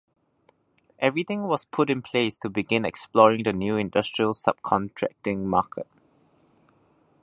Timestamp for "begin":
2.49-2.85